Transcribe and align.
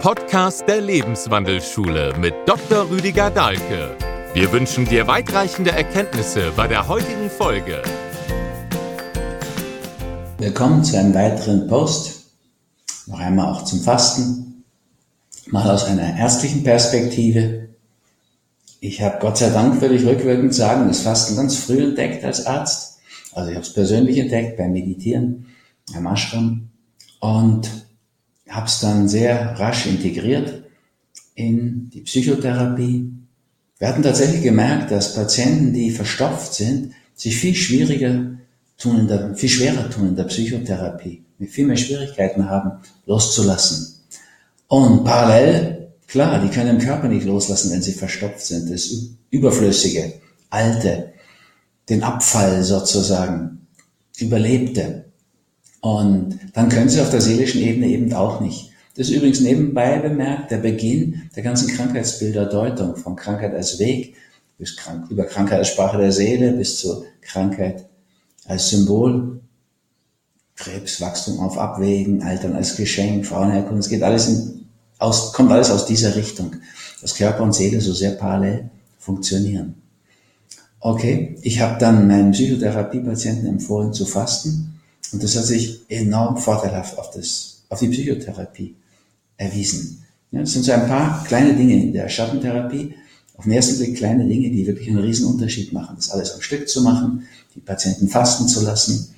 Podcast 0.00 0.66
der 0.66 0.80
Lebenswandelschule 0.80 2.14
mit 2.18 2.32
Dr. 2.46 2.88
Rüdiger 2.88 3.28
Dahlke. 3.28 3.94
Wir 4.32 4.50
wünschen 4.50 4.86
dir 4.86 5.06
weitreichende 5.06 5.72
Erkenntnisse 5.72 6.52
bei 6.56 6.66
der 6.66 6.88
heutigen 6.88 7.28
Folge. 7.28 7.82
Willkommen 10.38 10.82
zu 10.84 10.98
einem 10.98 11.12
weiteren 11.12 11.66
Post. 11.66 12.30
Noch 13.08 13.18
einmal 13.18 13.52
auch 13.52 13.66
zum 13.66 13.82
Fasten. 13.82 14.64
Mal 15.48 15.70
aus 15.70 15.84
einer 15.84 16.16
ärztlichen 16.16 16.64
Perspektive. 16.64 17.68
Ich 18.80 19.02
habe 19.02 19.18
Gott 19.20 19.36
sei 19.36 19.50
Dank, 19.50 19.82
würde 19.82 19.96
ich 19.96 20.06
rückwirkend 20.06 20.54
sagen, 20.54 20.88
das 20.88 21.02
Fasten 21.02 21.36
ganz 21.36 21.56
früh 21.58 21.82
entdeckt 21.82 22.24
als 22.24 22.46
Arzt. 22.46 23.00
Also 23.34 23.50
ich 23.50 23.54
habe 23.54 23.66
es 23.66 23.74
persönlich 23.74 24.16
entdeckt 24.16 24.56
beim 24.56 24.72
Meditieren, 24.72 25.48
beim 25.92 26.06
Ashram 26.06 26.70
und 27.20 27.89
habe 28.50 28.66
es 28.66 28.80
dann 28.80 29.08
sehr 29.08 29.58
rasch 29.58 29.86
integriert 29.86 30.64
in 31.34 31.90
die 31.90 32.02
Psychotherapie. 32.02 33.12
Wir 33.78 33.88
hatten 33.88 34.02
tatsächlich 34.02 34.42
gemerkt, 34.42 34.90
dass 34.90 35.14
Patienten, 35.14 35.72
die 35.72 35.90
verstopft 35.90 36.54
sind, 36.54 36.92
sich 37.14 37.36
viel 37.36 37.54
schwieriger 37.54 38.32
tun 38.76 39.00
in 39.00 39.08
der, 39.08 39.34
viel 39.34 39.48
schwerer 39.48 39.88
tun 39.88 40.08
in 40.08 40.16
der 40.16 40.24
Psychotherapie, 40.24 41.22
mit 41.38 41.50
viel 41.50 41.66
mehr 41.66 41.76
Schwierigkeiten 41.76 42.48
haben, 42.48 42.72
loszulassen. 43.06 44.00
Und 44.68 45.04
parallel, 45.04 45.88
klar, 46.06 46.40
die 46.40 46.48
können 46.48 46.78
im 46.78 46.86
Körper 46.86 47.08
nicht 47.08 47.26
loslassen, 47.26 47.70
wenn 47.72 47.82
sie 47.82 47.92
verstopft 47.92 48.40
sind. 48.40 48.70
Das 48.70 48.90
Überflüssige, 49.30 50.14
Alte, 50.48 51.12
den 51.88 52.02
Abfall 52.02 52.62
sozusagen, 52.62 53.66
Überlebte. 54.18 55.06
Und 55.80 56.38
dann 56.52 56.68
können 56.68 56.88
sie 56.88 57.00
auf 57.00 57.10
der 57.10 57.20
seelischen 57.20 57.62
Ebene 57.62 57.86
eben 57.86 58.12
auch 58.12 58.40
nicht. 58.40 58.70
Das 58.96 59.08
ist 59.08 59.14
übrigens 59.14 59.40
nebenbei 59.40 59.98
bemerkt 59.98 60.50
der 60.50 60.58
Beginn 60.58 61.30
der 61.34 61.42
ganzen 61.42 61.68
Krankheitsbilderdeutung, 61.68 62.96
von 62.96 63.16
Krankheit 63.16 63.54
als 63.54 63.78
Weg 63.78 64.14
bis 64.58 64.76
krank, 64.76 65.10
über 65.10 65.24
Krankheit 65.24 65.58
als 65.58 65.68
Sprache 65.68 65.96
der 65.96 66.12
Seele 66.12 66.52
bis 66.52 66.78
zur 66.78 67.04
Krankheit 67.22 67.86
als 68.46 68.68
Symbol, 68.68 69.40
Krebs, 70.56 71.00
Wachstum 71.00 71.40
auf 71.40 71.56
Abwägen, 71.56 72.22
Altern 72.22 72.54
als 72.54 72.76
Geschenk, 72.76 73.24
Frauenherkunft, 73.24 73.84
es 73.84 73.88
geht 73.88 74.02
alles 74.02 74.28
in, 74.28 74.66
aus, 74.98 75.32
kommt 75.32 75.50
alles 75.50 75.70
aus 75.70 75.86
dieser 75.86 76.14
Richtung, 76.14 76.56
dass 77.00 77.14
Körper 77.14 77.42
und 77.42 77.54
Seele 77.54 77.80
so 77.80 77.94
sehr 77.94 78.10
parallel 78.10 78.68
funktionieren. 78.98 79.76
Okay, 80.80 81.36
ich 81.42 81.60
habe 81.60 81.78
dann 81.78 82.06
meinen 82.06 82.32
Psychotherapiepatienten 82.32 83.46
empfohlen 83.46 83.94
zu 83.94 84.04
fasten 84.04 84.79
und 85.12 85.22
das 85.22 85.36
hat 85.36 85.44
sich 85.44 85.80
enorm 85.88 86.36
vorteilhaft 86.36 86.98
auf, 86.98 87.10
das, 87.10 87.62
auf 87.68 87.80
die 87.80 87.88
Psychotherapie 87.88 88.76
erwiesen. 89.36 90.04
Ja, 90.30 90.40
das 90.40 90.52
sind 90.52 90.64
so 90.64 90.72
ein 90.72 90.86
paar 90.86 91.24
kleine 91.24 91.54
Dinge 91.54 91.74
in 91.74 91.92
der 91.92 92.08
Schattentherapie. 92.08 92.94
Auf 93.36 93.44
den 93.44 93.54
ersten 93.54 93.78
Blick 93.78 93.96
kleine 93.96 94.26
Dinge, 94.26 94.50
die 94.50 94.66
wirklich 94.66 94.88
einen 94.88 94.98
riesen 94.98 95.26
Unterschied 95.26 95.72
machen. 95.72 95.96
Das 95.96 96.10
alles 96.10 96.34
am 96.34 96.42
Stück 96.42 96.68
zu 96.68 96.82
machen, 96.82 97.26
die 97.54 97.60
Patienten 97.60 98.08
fasten 98.08 98.46
zu 98.46 98.62
lassen 98.62 99.14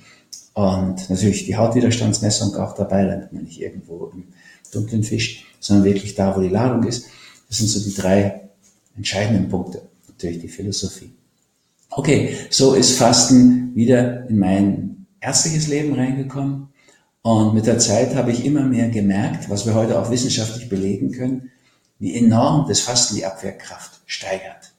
und 0.53 1.09
natürlich 1.09 1.45
die 1.45 1.55
Hautwiderstandsmessung 1.55 2.55
auch 2.55 2.75
dabei, 2.75 3.05
damit 3.05 3.33
man 3.33 3.43
nicht 3.43 3.59
irgendwo 3.59 4.11
im 4.13 4.23
dunklen 4.71 5.03
Fisch, 5.03 5.45
sondern 5.59 5.85
wirklich 5.85 6.15
da, 6.15 6.35
wo 6.35 6.41
die 6.41 6.49
Ladung 6.49 6.83
ist. 6.83 7.05
Das 7.49 7.57
sind 7.57 7.67
so 7.67 7.79
die 7.79 7.93
drei 7.93 8.41
entscheidenden 8.95 9.49
Punkte. 9.49 9.81
Natürlich 10.07 10.39
die 10.39 10.47
Philosophie. 10.47 11.11
Okay, 11.89 12.35
so 12.49 12.73
ist 12.73 12.97
Fasten 12.97 13.75
wieder 13.75 14.27
in 14.29 14.39
mein 14.39 15.02
ärztliches 15.23 15.67
Leben 15.67 15.93
reingekommen. 15.93 16.69
Und 17.21 17.53
mit 17.53 17.65
der 17.65 17.79
Zeit 17.79 18.15
habe 18.15 18.31
ich 18.31 18.45
immer 18.45 18.63
mehr 18.63 18.89
gemerkt, 18.89 19.49
was 19.49 19.65
wir 19.65 19.73
heute 19.73 19.99
auch 19.99 20.11
wissenschaftlich 20.11 20.67
belegen 20.67 21.11
können, 21.11 21.51
wie 21.99 22.15
enorm 22.17 22.67
das 22.67 22.81
Fasten 22.81 23.15
die 23.15 23.25
Abwehrkraft 23.25 24.01
steigert. 24.05 24.73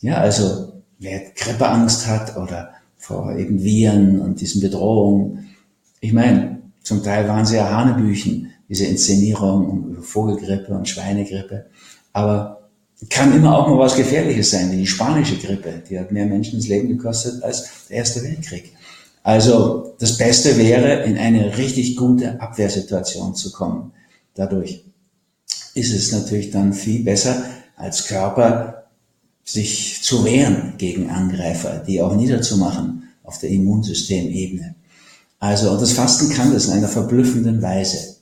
Ja, 0.00 0.18
also 0.18 0.82
wer 0.98 1.20
Grippeangst 1.34 2.06
hat 2.06 2.36
oder 2.36 2.74
vor 2.98 3.34
eben 3.34 3.62
Viren 3.62 4.20
und 4.20 4.42
diesen 4.42 4.60
Bedrohungen. 4.60 5.54
Ich 6.00 6.12
meine, 6.12 6.60
zum 6.82 7.02
Teil 7.02 7.26
waren 7.28 7.46
sie 7.46 7.56
ja 7.56 7.70
Hanebüchen, 7.70 8.52
diese 8.68 8.84
Inszenierung 8.84 9.88
über 9.88 10.02
Vogelgrippe 10.02 10.74
und 10.74 10.88
Schweinegrippe. 10.88 11.66
Aber 12.12 12.68
kann 13.08 13.34
immer 13.34 13.56
auch 13.56 13.68
mal 13.68 13.78
was 13.78 13.96
Gefährliches 13.96 14.50
sein, 14.50 14.70
wie 14.70 14.76
die 14.76 14.86
spanische 14.86 15.38
Grippe. 15.38 15.82
Die 15.88 15.98
hat 15.98 16.12
mehr 16.12 16.26
Menschen 16.26 16.58
das 16.58 16.68
Leben 16.68 16.88
gekostet 16.88 17.42
als 17.42 17.86
der 17.88 17.96
Erste 17.98 18.22
Weltkrieg. 18.22 18.74
Also 19.22 19.94
das 19.98 20.16
Beste 20.16 20.56
wäre, 20.56 21.04
in 21.04 21.18
eine 21.18 21.56
richtig 21.58 21.96
gute 21.96 22.40
Abwehrsituation 22.40 23.34
zu 23.34 23.52
kommen. 23.52 23.92
Dadurch 24.34 24.84
ist 25.74 25.92
es 25.92 26.12
natürlich 26.12 26.50
dann 26.50 26.72
viel 26.72 27.04
besser 27.04 27.44
als 27.76 28.06
Körper, 28.06 28.84
sich 29.44 30.02
zu 30.02 30.24
wehren 30.24 30.74
gegen 30.78 31.10
Angreifer, 31.10 31.82
die 31.86 32.00
auch 32.00 32.14
niederzumachen 32.14 33.08
auf 33.24 33.38
der 33.38 33.50
Immunsystemebene. 33.50 34.74
Also, 35.38 35.70
und 35.70 35.80
das 35.80 35.92
Fasten 35.92 36.30
kann 36.30 36.52
das 36.52 36.66
in 36.66 36.72
einer 36.72 36.88
verblüffenden 36.88 37.62
Weise. 37.62 38.16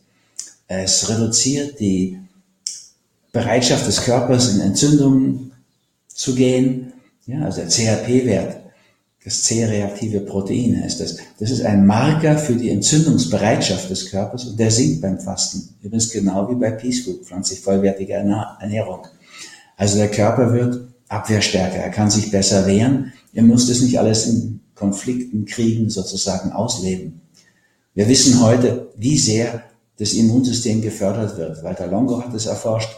Es 0.69 1.09
reduziert 1.09 1.81
die 1.81 2.19
Bereitschaft 3.33 3.87
des 3.87 4.03
Körpers, 4.03 4.49
in 4.55 4.61
Entzündungen 4.61 5.53
zu 6.09 6.35
gehen. 6.35 6.93
Ja, 7.27 7.43
also 7.43 7.61
der 7.61 7.69
CHP-Wert 7.69 8.68
das 9.25 9.43
C-reaktive 9.43 10.21
Protein 10.21 10.81
heißt 10.83 11.01
das. 11.01 11.17
Das 11.39 11.51
ist 11.51 11.63
ein 11.63 11.87
Marker 11.87 12.39
für 12.39 12.55
die 12.55 12.71
Entzündungsbereitschaft 12.71 13.91
des 13.91 14.11
Körpers 14.11 14.45
und 14.47 14.59
der 14.59 14.71
sinkt 14.71 15.01
beim 15.01 15.19
Fasten. 15.19 15.75
Übrigens 15.83 16.11
genau 16.11 16.49
wie 16.49 16.55
bei 16.55 16.71
Peace 16.71 17.01
Food, 17.01 17.25
pflanzlich 17.25 17.61
vollwertige 17.61 18.15
Ernährung. 18.15 19.07
Also 19.77 19.97
der 19.97 20.11
Körper 20.11 20.53
wird 20.53 20.89
abwehrstärker, 21.09 21.77
er 21.77 21.91
kann 21.91 22.11
sich 22.11 22.31
besser 22.31 22.67
wehren. 22.67 23.13
Er 23.33 23.43
muss 23.43 23.67
das 23.67 23.81
nicht 23.81 23.99
alles 23.99 24.27
in 24.27 24.61
Konflikten, 24.75 25.45
Kriegen 25.45 25.91
sozusagen 25.91 26.53
ausleben. 26.53 27.21
Wir 27.95 28.09
wissen 28.09 28.41
heute, 28.41 28.93
wie 28.97 29.19
sehr 29.19 29.65
das 29.99 30.13
Immunsystem 30.13 30.81
gefördert 30.81 31.37
wird. 31.37 31.65
Walter 31.65 31.89
Longo 31.89 32.23
hat 32.23 32.33
es 32.35 32.47
erforscht, 32.47 32.91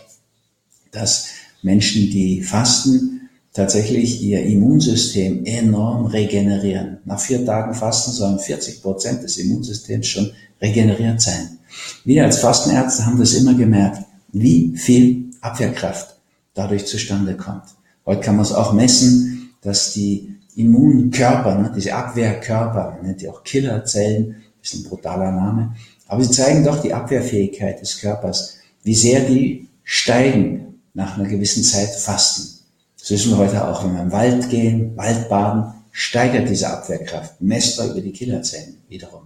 dass 0.90 1.28
Menschen, 1.62 2.10
die 2.10 2.42
fasten, 2.42 3.29
tatsächlich 3.52 4.22
ihr 4.22 4.42
Immunsystem 4.42 5.44
enorm 5.44 6.06
regenerieren. 6.06 6.98
Nach 7.04 7.18
vier 7.18 7.44
Tagen 7.44 7.74
Fasten 7.74 8.12
sollen 8.12 8.38
40 8.38 8.82
Prozent 8.82 9.22
des 9.22 9.38
Immunsystems 9.38 10.06
schon 10.06 10.32
regeneriert 10.60 11.20
sein. 11.20 11.58
Wir 12.04 12.24
als 12.24 12.38
Fastenärzte 12.38 13.06
haben 13.06 13.18
das 13.18 13.34
immer 13.34 13.54
gemerkt, 13.54 14.04
wie 14.32 14.76
viel 14.76 15.30
Abwehrkraft 15.40 16.16
dadurch 16.54 16.86
zustande 16.86 17.36
kommt. 17.36 17.64
Heute 18.06 18.20
kann 18.20 18.36
man 18.36 18.44
es 18.44 18.52
auch 18.52 18.72
messen, 18.72 19.50
dass 19.62 19.92
die 19.92 20.36
Immunkörper, 20.56 21.56
ne, 21.56 21.72
diese 21.74 21.94
Abwehrkörper, 21.94 22.96
man 22.96 23.06
nennt 23.06 23.20
die 23.20 23.28
auch 23.28 23.44
Killerzellen, 23.44 24.36
ist 24.62 24.74
ein 24.74 24.82
brutaler 24.84 25.32
Name, 25.32 25.74
aber 26.06 26.22
sie 26.24 26.30
zeigen 26.30 26.64
doch 26.64 26.82
die 26.82 26.92
Abwehrfähigkeit 26.92 27.80
des 27.80 27.98
Körpers, 27.98 28.58
wie 28.82 28.94
sehr 28.94 29.20
die 29.20 29.68
steigen 29.84 30.80
nach 30.92 31.16
einer 31.16 31.28
gewissen 31.28 31.62
Zeit 31.62 31.90
Fasten. 31.90 32.59
Das 33.00 33.10
wissen 33.10 33.30
wir 33.30 33.38
heute 33.38 33.66
auch, 33.66 33.84
wenn 33.84 33.94
wir 33.94 34.02
im 34.02 34.12
Wald 34.12 34.50
gehen, 34.50 34.96
Waldbaden, 34.96 35.74
steigert 35.90 36.48
diese 36.48 36.68
Abwehrkraft, 36.68 37.40
messbar 37.40 37.88
über 37.88 38.00
die 38.00 38.12
Killerzellen 38.12 38.76
wiederum. 38.88 39.22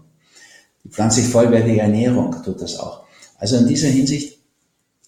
Die 0.82 0.88
pflanzlich 0.88 1.26
vollwertige 1.26 1.80
Ernährung 1.80 2.34
tut 2.42 2.60
das 2.60 2.78
auch. 2.78 3.04
Also 3.38 3.56
in 3.56 3.66
dieser 3.66 3.88
Hinsicht 3.88 4.38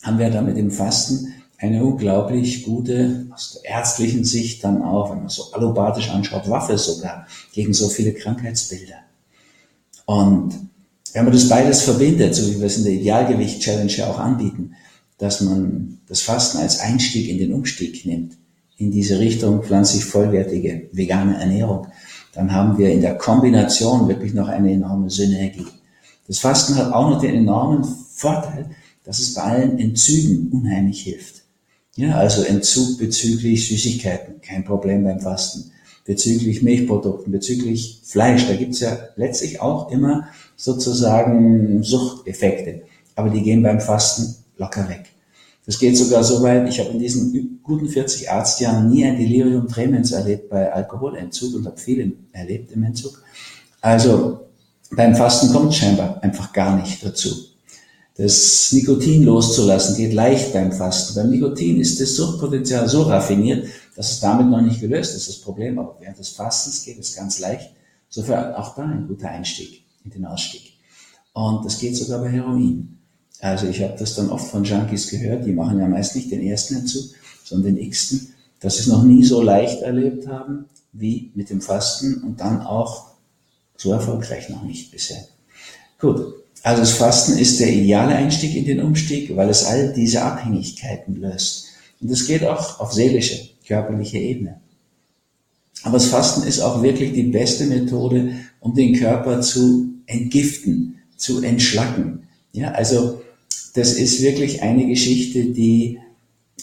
haben 0.03 0.19
wir 0.19 0.31
da 0.31 0.43
mit 0.43 0.57
dem 0.57 0.71
Fasten 0.71 1.33
eine 1.59 1.83
unglaublich 1.83 2.65
gute, 2.65 3.27
aus 3.33 3.61
der 3.63 3.71
ärztlichen 3.71 4.25
Sicht 4.25 4.63
dann 4.63 4.83
auch, 4.83 5.11
wenn 5.11 5.21
man 5.21 5.29
so 5.29 5.53
allopathisch 5.53 6.11
anschaut, 6.11 6.51
Waffe 6.51 6.77
sogar 6.77 7.27
gegen 7.53 7.73
so 7.73 7.89
viele 7.89 8.13
Krankheitsbilder. 8.13 8.97
Und 10.05 10.55
wenn 11.13 11.25
man 11.25 11.33
das 11.33 11.49
beides 11.49 11.83
verbindet, 11.83 12.35
so 12.35 12.47
wie 12.51 12.59
wir 12.59 12.67
es 12.67 12.77
in 12.77 12.85
der 12.85 12.93
Idealgewicht-Challenge 12.93 13.93
ja 13.93 14.11
auch 14.11 14.19
anbieten, 14.19 14.75
dass 15.19 15.41
man 15.41 16.01
das 16.09 16.21
Fasten 16.21 16.59
als 16.59 16.81
Einstieg 16.81 17.29
in 17.29 17.39
den 17.39 17.55
Umstieg 17.55 18.05
nimmt, 18.05 18.37
in 18.79 18.91
diese 18.91 19.19
Richtung 19.19 19.63
pflanzlich 19.63 20.05
vollwertige 20.05 20.89
vegane 20.93 21.39
Ernährung, 21.39 21.87
dann 22.33 22.53
haben 22.53 22.77
wir 22.77 22.91
in 22.91 23.01
der 23.01 23.17
Kombination 23.17 24.09
wirklich 24.09 24.35
noch 24.35 24.49
eine 24.49 24.73
enorme 24.73 25.09
Synergie. 25.09 25.67
Das 26.29 26.41
Fasten 26.41 26.75
hat 26.75 26.93
auch 26.93 27.11
noch 27.11 27.21
den 27.21 27.35
enormen 27.35 27.85
Vorteil, 27.85 28.71
dass 29.05 29.19
es 29.21 29.35
bei 29.35 29.43
allen 29.43 29.79
Entzügen 29.79 30.51
unheimlich 30.53 31.03
hilft. 31.03 31.43
Ja, 31.95 32.17
also 32.17 32.43
Entzug 32.43 32.99
bezüglich 32.99 33.69
Süßigkeiten, 33.69 34.43
kein 34.43 34.65
Problem 34.65 35.05
beim 35.05 35.21
Fasten. 35.21 35.71
Bezüglich 36.05 36.63
Milchprodukten, 36.63 37.33
bezüglich 37.33 38.03
Fleisch, 38.05 38.47
da 38.47 38.55
gibt's 38.55 38.81
ja 38.81 38.99
letztlich 39.17 39.61
auch 39.61 39.91
immer 39.91 40.29
sozusagen 40.57 41.83
Suchteffekte. 41.83 42.83
Aber 43.15 43.31
die 43.31 43.43
gehen 43.43 43.63
beim 43.63 43.81
Fasten 43.81 44.37
locker 44.59 44.89
weg. 44.89 45.16
Das 45.67 45.79
geht 45.81 45.99
sogar 45.99 46.23
so 46.23 46.43
weit, 46.43 46.69
ich 46.69 46.79
habe 46.79 46.91
in 46.91 47.01
diesen 47.01 47.61
guten 47.63 47.89
40 47.89 48.31
Arztjahren 48.31 48.89
nie 48.89 49.05
ein 49.05 49.19
Delirium 49.19 49.67
tremens 49.67 50.13
erlebt 50.13 50.49
bei 50.49 50.73
Alkoholentzug 50.73 51.57
und 51.57 51.67
habe 51.67 51.77
viele 51.77 52.13
erlebt 52.33 52.71
im 52.71 52.85
Entzug. 52.85 53.21
Also 53.81 54.47
beim 54.93 55.17
Fasten 55.17 55.53
kommt 55.53 55.75
scheinbar 55.75 56.23
einfach 56.23 56.53
gar 56.53 56.77
nicht 56.77 57.05
dazu. 57.05 57.31
das 58.17 58.73
Nikotin 58.73 59.25
loszulassen, 59.25 59.97
geht 59.97 60.13
leicht 60.13 60.53
beim 60.53 60.73
Fasten. 60.73 61.15
Beim 61.17 61.31
Nikotin 61.31 61.81
ist 61.81 62.01
das 62.01 62.15
Suchtpotenzial 62.17 62.89
so 62.89 63.03
raffiniert, 63.03 63.69
dass 63.95 64.13
es 64.13 64.21
damit 64.21 64.47
noch 64.47 64.63
nicht 64.63 64.81
gelöst 64.81 65.15
ist, 65.17 65.29
das 65.29 65.41
Problem. 65.41 65.79
Aber 65.79 65.97
während 66.01 66.19
des 66.19 66.31
Fastens 66.31 66.85
geht 66.85 66.99
es 66.99 67.15
ganz 67.15 67.41
leicht. 67.41 67.73
Insofern 68.09 68.55
auch 68.55 68.75
da 68.75 68.85
ein 68.85 69.07
guter 69.09 69.29
Einstieg 69.29 69.85
in 70.05 70.13
den 70.13 70.25
Ausstieg. 70.25 70.79
Und 71.33 71.67
das 71.67 71.79
geht 71.79 71.97
sogar 71.97 72.21
bei 72.21 72.31
Heroin. 72.31 72.99
Also 73.41 73.67
ich 73.67 73.83
habe 73.83 73.97
das 73.99 74.15
dann 74.15 74.31
oft 74.31 74.51
von 74.51 74.65
Junkies 74.65 75.11
gehört, 75.11 75.47
die 75.47 75.53
machen 75.53 75.79
ja 75.79 75.87
meist 75.87 76.17
nicht 76.17 76.31
den 76.31 76.43
ersten 76.43 76.77
Entzug, 76.77 77.05
sondern 77.45 77.75
den 77.75 77.85
x-ten, 77.85 78.29
dass 78.61 78.77
sie 78.77 78.83
es 78.83 78.87
noch 78.87 79.05
nie 79.05 79.23
so 79.25 79.43
leicht 79.43 79.83
erlebt 79.83 80.27
haben 80.27 80.67
wie 80.93 81.31
mit 81.35 81.51
dem 81.51 81.61
Fasten 81.61 82.23
und 82.23 82.41
dann 82.41 82.63
auch 82.63 83.11
so 83.77 83.93
erfolgreich 83.93 84.49
noch 84.49 84.63
nicht 84.63 84.91
bisher. 84.91 85.23
Gut, 85.99 86.35
also 86.63 86.81
das 86.81 86.93
Fasten 86.93 87.39
ist 87.39 87.61
der 87.61 87.73
ideale 87.73 88.17
Einstieg 88.17 88.57
in 88.57 88.65
den 88.65 88.83
Umstieg, 88.83 89.37
weil 89.37 89.51
es 89.51 89.65
all 89.65 89.93
diese 89.93 90.23
Abhängigkeiten 90.23 91.17
löst. 91.17 91.67
Und 92.01 92.11
es 92.11 92.27
geht 92.27 92.45
auch 92.45 92.81
auf 92.81 92.93
seelische, 92.93 93.51
körperliche 93.67 94.19
Ebene. 94.19 94.61
Aber 95.83 95.95
das 95.95 96.07
Fasten 96.07 96.47
ist 96.47 96.61
auch 96.61 96.83
wirklich 96.83 97.13
die 97.13 97.25
beste 97.25 97.67
Methode, 97.67 98.33
um 98.61 98.75
den 98.75 98.95
Körper 98.95 99.41
zu 99.41 99.91
entgiften, 100.07 100.99
zu 101.17 101.43
entschlacken. 101.43 102.27
Ja, 102.53 102.73
also 102.73 103.23
das 103.77 103.93
ist 103.93 104.23
wirklich 104.23 104.63
eine 104.63 104.87
Geschichte, 104.87 105.45
die 105.45 105.99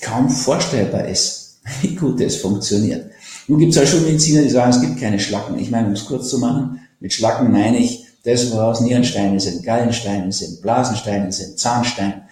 kaum 0.02 0.30
vorstellbar 0.30 1.08
ist, 1.08 1.62
wie 1.82 1.96
gut 1.96 2.20
es 2.20 2.38
funktioniert. 2.38 3.12
Nun 3.48 3.60
gibt 3.60 3.76
es 3.76 3.82
auch 3.82 3.86
Schulmediziner, 3.86 4.42
die 4.42 4.50
sagen, 4.50 4.72
es 4.72 4.82
gibt 4.82 5.00
keine 5.00 5.20
Schlacken. 5.20 5.60
Ich 5.60 5.70
meine, 5.70 5.88
um 5.88 5.94
es 5.94 6.06
kurz 6.06 6.30
zu 6.30 6.40
machen, 6.40 6.80
mit 7.00 7.14
Schlacken 7.14 7.52
meine 7.52 7.78
ich 7.78 8.06
das, 8.24 8.52
woraus 8.52 8.82
Nierensteine 8.82 9.40
sind, 9.40 9.64
Gallensteine 9.64 10.32
sind, 10.32 10.62
Blasensteine 10.62 11.32
sind, 11.32 11.60
Zahnstein, 11.60 12.24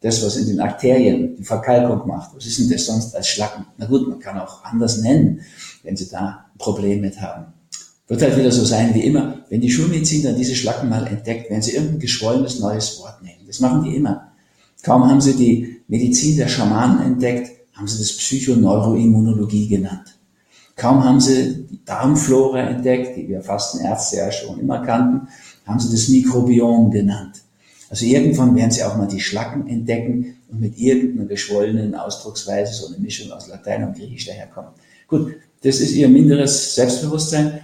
das, 0.00 0.22
was 0.24 0.36
in 0.36 0.46
den 0.46 0.60
Arterien 0.60 1.36
die 1.36 1.44
Verkalkung 1.44 2.06
macht. 2.06 2.36
Was 2.36 2.46
ist 2.46 2.58
denn 2.58 2.70
das 2.70 2.84
sonst 2.84 3.16
als 3.16 3.28
Schlacken? 3.28 3.66
Na 3.78 3.86
gut, 3.86 4.08
man 4.08 4.20
kann 4.20 4.38
auch 4.38 4.62
anders 4.62 4.98
nennen, 4.98 5.40
wenn 5.82 5.96
Sie 5.96 6.08
da 6.08 6.44
ein 6.52 6.58
Problem 6.58 7.00
mit 7.00 7.20
haben. 7.20 7.46
Wird 8.06 8.22
halt 8.22 8.38
wieder 8.38 8.52
so 8.52 8.64
sein 8.64 8.94
wie 8.94 9.04
immer, 9.04 9.44
wenn 9.50 9.60
die 9.60 9.70
Schulmediziner 9.70 10.32
diese 10.32 10.54
Schlacken 10.54 10.88
mal 10.88 11.06
entdeckt, 11.06 11.50
wenn 11.50 11.60
sie 11.60 11.72
irgendein 11.72 11.98
geschwollenes 11.98 12.58
neues 12.58 12.98
Wort 13.00 13.22
nehmen. 13.22 13.46
Das 13.46 13.60
machen 13.60 13.84
die 13.84 13.96
immer. 13.96 14.27
Kaum 14.82 15.08
haben 15.08 15.20
sie 15.20 15.36
die 15.36 15.80
Medizin 15.88 16.36
der 16.36 16.48
Schamanen 16.48 17.00
entdeckt, 17.02 17.50
haben 17.74 17.88
sie 17.88 17.98
das 17.98 18.16
Psychoneuroimmunologie 18.16 19.68
genannt. 19.68 20.18
Kaum 20.76 21.04
haben 21.04 21.20
sie 21.20 21.66
die 21.70 21.84
Darmflora 21.84 22.60
entdeckt, 22.60 23.16
die 23.16 23.28
wir 23.28 23.42
Fastenärzte 23.42 24.18
ja 24.18 24.30
schon 24.30 24.60
immer 24.60 24.80
kannten, 24.84 25.28
haben 25.66 25.80
sie 25.80 25.90
das 25.90 26.08
Mikrobiom 26.08 26.90
genannt. 26.90 27.42
Also 27.90 28.04
irgendwann 28.04 28.54
werden 28.54 28.70
sie 28.70 28.84
auch 28.84 28.96
mal 28.96 29.08
die 29.08 29.20
Schlacken 29.20 29.66
entdecken 29.66 30.36
und 30.50 30.60
mit 30.60 30.78
irgendeiner 30.78 31.28
geschwollenen 31.28 31.94
Ausdrucksweise, 31.94 32.72
so 32.72 32.88
eine 32.88 32.98
Mischung 32.98 33.32
aus 33.32 33.48
Latein 33.48 33.84
und 33.84 33.96
Griechisch 33.96 34.26
daherkommen. 34.26 34.70
Gut, 35.08 35.34
das 35.62 35.80
ist 35.80 35.92
ihr 35.92 36.08
minderes 36.08 36.74
Selbstbewusstsein. 36.74 37.60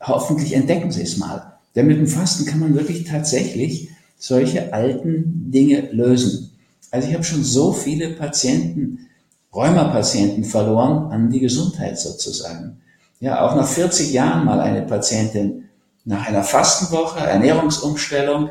Hoffentlich 0.00 0.54
entdecken 0.54 0.90
sie 0.90 1.02
es 1.02 1.18
mal. 1.18 1.58
Denn 1.74 1.86
mit 1.86 1.98
dem 1.98 2.06
Fasten 2.06 2.46
kann 2.46 2.60
man 2.60 2.74
wirklich 2.74 3.04
tatsächlich 3.04 3.90
solche 4.18 4.72
alten 4.72 5.50
Dinge 5.50 5.88
lösen. 5.92 6.50
Also 6.90 7.08
ich 7.08 7.14
habe 7.14 7.24
schon 7.24 7.44
so 7.44 7.72
viele 7.72 8.10
Patienten, 8.10 9.08
Rheumapatienten 9.54 10.44
verloren 10.44 11.10
an 11.10 11.30
die 11.30 11.40
Gesundheit 11.40 11.98
sozusagen. 11.98 12.80
Ja, 13.20 13.46
auch 13.46 13.56
nach 13.56 13.66
40 13.66 14.12
Jahren 14.12 14.44
mal 14.44 14.60
eine 14.60 14.82
Patientin 14.82 15.64
nach 16.04 16.26
einer 16.26 16.42
Fastenwoche, 16.42 17.20
Ernährungsumstellung, 17.20 18.50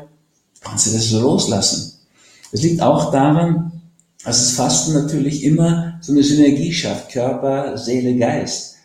kann 0.60 0.78
sie 0.78 0.92
das 0.92 1.08
so 1.08 1.20
loslassen. 1.20 1.94
Es 2.52 2.62
liegt 2.62 2.80
auch 2.82 3.10
daran, 3.10 3.72
dass 4.24 4.38
das 4.38 4.52
Fasten 4.52 4.94
natürlich 4.94 5.44
immer 5.44 5.98
so 6.00 6.12
eine 6.12 6.22
Synergie 6.22 6.72
schafft, 6.72 7.10
Körper, 7.12 7.76
Seele, 7.76 8.16
Geist. 8.16 8.76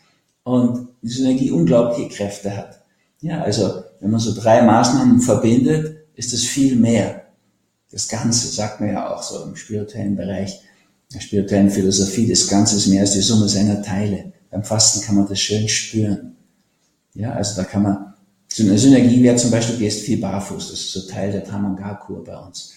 Und 0.44 0.88
die 1.02 1.10
Synergie 1.10 1.52
unglaubliche 1.52 2.10
Kräfte 2.10 2.56
hat. 2.56 2.82
Ja, 3.22 3.42
also 3.42 3.84
wenn 4.00 4.12
man 4.12 4.20
so 4.20 4.34
drei 4.34 4.62
Maßnahmen 4.62 5.22
verbindet, 5.22 6.03
ist 6.16 6.34
es 6.34 6.44
viel 6.46 6.76
mehr. 6.76 7.28
Das 7.92 8.08
Ganze, 8.08 8.48
sagt 8.48 8.80
man 8.80 8.90
ja 8.90 9.14
auch 9.14 9.22
so 9.22 9.44
im 9.44 9.56
spirituellen 9.56 10.16
Bereich, 10.16 10.62
der 11.14 11.20
spirituellen 11.20 11.70
Philosophie, 11.70 12.28
das 12.28 12.48
Ganze 12.48 12.76
ist 12.76 12.88
mehr 12.88 13.02
als 13.02 13.14
die 13.14 13.22
Summe 13.22 13.48
seiner 13.48 13.82
Teile. 13.82 14.34
Beim 14.50 14.64
Fasten 14.64 15.02
kann 15.02 15.16
man 15.16 15.28
das 15.28 15.40
schön 15.40 15.68
spüren. 15.68 16.36
Ja, 17.14 17.34
also 17.34 17.56
da 17.56 17.64
kann 17.64 17.84
man, 17.84 18.14
so 18.48 18.64
eine 18.64 18.78
Synergie 18.78 19.22
wäre 19.22 19.36
zum 19.36 19.52
Beispiel, 19.52 19.78
gehst 19.78 20.02
viel 20.02 20.20
barfuß, 20.20 20.72
das 20.72 20.80
ist 20.80 20.92
so 20.92 21.08
Teil 21.08 21.32
der 21.32 21.44
Tamangar-Kur 21.44 22.24
bei 22.24 22.38
uns. 22.38 22.74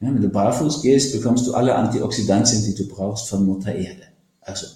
Ja, 0.00 0.08
wenn 0.08 0.20
du 0.20 0.28
barfuß 0.28 0.82
gehst, 0.82 1.12
bekommst 1.12 1.46
du 1.46 1.54
alle 1.54 1.74
Antioxidantien, 1.74 2.64
die 2.64 2.74
du 2.74 2.88
brauchst 2.88 3.28
von 3.28 3.44
Mutter 3.44 3.74
Erde. 3.74 4.04
Also 4.40 4.66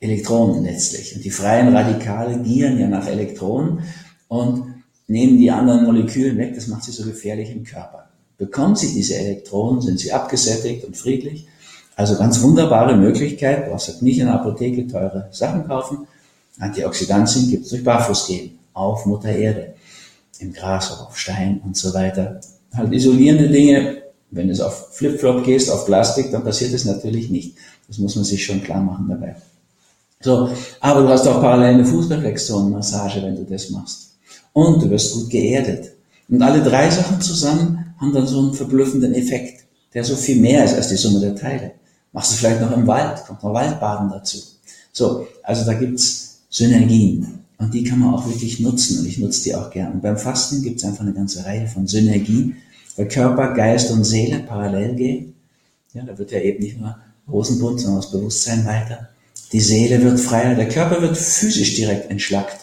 Elektronen 0.00 0.64
letztlich. 0.64 1.14
Und 1.14 1.24
die 1.24 1.30
freien 1.30 1.74
Radikale 1.74 2.40
gieren 2.42 2.78
ja 2.78 2.88
nach 2.88 3.06
Elektronen 3.06 3.80
und 4.28 4.71
nehmen 5.12 5.38
die 5.38 5.50
anderen 5.50 5.84
Moleküle 5.84 6.36
weg, 6.38 6.54
das 6.54 6.66
macht 6.66 6.84
sie 6.84 6.90
so 6.90 7.04
gefährlich 7.04 7.50
im 7.50 7.64
Körper. 7.64 8.08
Bekommen 8.38 8.74
sie 8.74 8.94
diese 8.94 9.14
Elektronen, 9.14 9.82
sind 9.82 10.00
sie 10.00 10.12
abgesättigt 10.12 10.84
und 10.84 10.96
friedlich. 10.96 11.46
Also 11.94 12.16
ganz 12.16 12.40
wunderbare 12.40 12.96
Möglichkeit, 12.96 13.68
brauchst 13.68 13.88
halt 13.88 14.02
nicht 14.02 14.18
in 14.18 14.26
der 14.26 14.36
Apotheke 14.36 14.86
teure 14.86 15.28
Sachen 15.30 15.68
kaufen. 15.68 16.08
Antioxidantien 16.58 17.50
gibt 17.50 17.64
es 17.64 17.70
durch 17.70 17.84
Barfußgehen 17.84 18.58
auf 18.72 19.04
Mutter 19.04 19.28
Erde, 19.28 19.74
im 20.38 20.52
Gras 20.52 20.90
auf 20.90 21.16
Stein 21.18 21.60
und 21.64 21.76
so 21.76 21.92
weiter. 21.92 22.40
Halt 22.74 22.92
isolierende 22.92 23.48
Dinge, 23.48 24.02
wenn 24.30 24.48
du 24.48 24.66
auf 24.66 24.94
Flipflop 24.94 25.44
gehst, 25.44 25.70
auf 25.70 25.84
Plastik, 25.84 26.30
dann 26.30 26.42
passiert 26.42 26.72
es 26.72 26.86
natürlich 26.86 27.28
nicht. 27.28 27.54
Das 27.86 27.98
muss 27.98 28.16
man 28.16 28.24
sich 28.24 28.42
schon 28.44 28.62
klar 28.62 28.80
machen 28.80 29.06
dabei. 29.10 29.36
So, 30.22 30.48
aber 30.80 31.02
du 31.02 31.08
hast 31.08 31.26
auch 31.26 31.42
parallel 31.42 31.74
eine 31.74 31.84
Fußreflexzonenmassage, 31.84 33.22
wenn 33.22 33.36
du 33.36 33.44
das 33.44 33.68
machst 33.68 34.11
und 34.52 34.82
du 34.82 34.90
wirst 34.90 35.14
gut 35.14 35.30
geerdet. 35.30 35.92
Und 36.28 36.42
alle 36.42 36.62
drei 36.62 36.90
Sachen 36.90 37.20
zusammen 37.20 37.94
haben 37.98 38.12
dann 38.12 38.26
so 38.26 38.40
einen 38.40 38.54
verblüffenden 38.54 39.14
Effekt, 39.14 39.64
der 39.94 40.04
so 40.04 40.16
viel 40.16 40.36
mehr 40.36 40.64
ist 40.64 40.74
als 40.74 40.88
die 40.88 40.96
Summe 40.96 41.20
der 41.20 41.34
Teile. 41.34 41.72
Machst 42.12 42.32
du 42.32 42.36
vielleicht 42.36 42.60
noch 42.60 42.72
im 42.72 42.86
Wald, 42.86 43.24
kommt 43.26 43.42
noch 43.42 43.54
Waldbaden 43.54 44.10
dazu. 44.10 44.38
So, 44.92 45.26
also 45.42 45.64
da 45.64 45.74
gibt's 45.74 46.40
Synergien 46.50 47.40
und 47.58 47.72
die 47.72 47.84
kann 47.84 48.00
man 48.00 48.14
auch 48.14 48.26
wirklich 48.26 48.60
nutzen 48.60 48.98
und 48.98 49.06
ich 49.06 49.18
nutze 49.18 49.44
die 49.44 49.54
auch 49.54 49.70
gern. 49.70 49.92
Und 49.92 50.02
beim 50.02 50.18
Fasten 50.18 50.62
gibt's 50.62 50.84
einfach 50.84 51.02
eine 51.02 51.14
ganze 51.14 51.44
Reihe 51.44 51.66
von 51.66 51.86
Synergien, 51.86 52.56
weil 52.96 53.08
Körper, 53.08 53.54
Geist 53.54 53.90
und 53.90 54.04
Seele 54.04 54.40
parallel 54.40 54.94
gehen. 54.94 55.34
Ja, 55.94 56.02
da 56.02 56.18
wird 56.18 56.30
ja 56.32 56.40
eben 56.40 56.62
nicht 56.62 56.78
nur 56.78 56.96
Rosenbund, 57.30 57.80
sondern 57.80 58.02
das 58.02 58.10
Bewusstsein 58.10 58.66
weiter. 58.66 59.08
Die 59.52 59.60
Seele 59.60 60.02
wird 60.02 60.20
freier, 60.20 60.54
der 60.54 60.68
Körper 60.68 61.00
wird 61.00 61.16
physisch 61.16 61.74
direkt 61.74 62.10
entschlackt. 62.10 62.61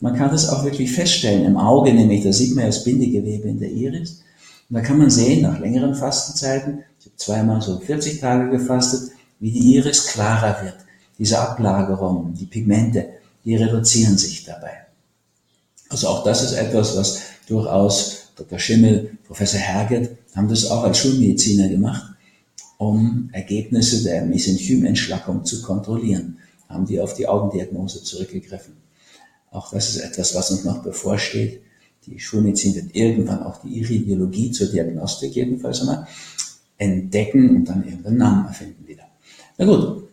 Man 0.00 0.14
kann 0.16 0.30
das 0.30 0.48
auch 0.48 0.64
wirklich 0.64 0.92
feststellen 0.92 1.44
im 1.44 1.56
Auge, 1.56 1.92
nämlich 1.92 2.22
da 2.22 2.32
sieht 2.32 2.54
man 2.54 2.64
ja 2.64 2.66
das 2.66 2.84
Bindegewebe 2.84 3.48
in 3.48 3.58
der 3.58 3.70
Iris. 3.70 4.22
Und 4.68 4.76
da 4.76 4.80
kann 4.80 4.98
man 4.98 5.10
sehen, 5.10 5.42
nach 5.42 5.58
längeren 5.60 5.94
Fastenzeiten, 5.94 6.84
ich 6.98 7.06
habe 7.06 7.16
zweimal 7.16 7.62
so 7.62 7.78
40 7.78 8.20
Tage 8.20 8.50
gefastet, 8.50 9.12
wie 9.40 9.50
die 9.50 9.74
Iris 9.76 10.06
klarer 10.06 10.64
wird. 10.64 10.76
Diese 11.18 11.38
Ablagerungen, 11.38 12.34
die 12.34 12.46
Pigmente, 12.46 13.06
die 13.44 13.56
reduzieren 13.56 14.18
sich 14.18 14.44
dabei. 14.44 14.72
Also 15.88 16.08
auch 16.08 16.24
das 16.24 16.42
ist 16.42 16.52
etwas, 16.52 16.96
was 16.96 17.22
durchaus 17.46 18.32
Dr. 18.36 18.58
Schimmel, 18.58 19.18
Professor 19.26 19.60
Herget 19.60 20.16
haben 20.34 20.48
das 20.48 20.66
auch 20.66 20.82
als 20.82 20.98
Schulmediziner 20.98 21.68
gemacht, 21.68 22.04
um 22.78 23.28
Ergebnisse 23.32 24.02
der 24.02 24.24
Mesenchymentschlackung 24.24 25.44
zu 25.44 25.62
kontrollieren. 25.62 26.38
Haben 26.68 26.86
die 26.86 27.00
auf 27.00 27.14
die 27.14 27.28
Augendiagnose 27.28 28.02
zurückgegriffen. 28.02 28.74
Auch 29.54 29.70
das 29.70 29.90
ist 29.90 29.98
etwas, 29.98 30.34
was 30.34 30.50
uns 30.50 30.64
noch 30.64 30.82
bevorsteht. 30.82 31.60
Die 32.06 32.18
Schulmedizin 32.18 32.74
wird 32.74 32.94
irgendwann 32.94 33.44
auch 33.44 33.62
die 33.62 33.78
Iridiologie 33.78 34.50
zur 34.50 34.66
Diagnostik 34.66 35.34
jedenfalls 35.34 35.80
einmal 35.80 36.08
entdecken 36.76 37.56
und 37.56 37.64
dann 37.66 37.84
irgendeinen 37.84 38.18
Namen 38.18 38.46
erfinden 38.48 38.86
wieder. 38.86 39.04
Na 39.56 39.64
gut. 39.64 40.08